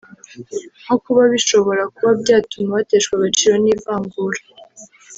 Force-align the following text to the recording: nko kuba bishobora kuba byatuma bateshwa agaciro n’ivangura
nko 0.83 0.95
kuba 1.03 1.23
bishobora 1.33 1.83
kuba 1.93 2.11
byatuma 2.21 2.69
bateshwa 2.77 3.13
agaciro 3.19 3.55
n’ivangura 3.63 4.41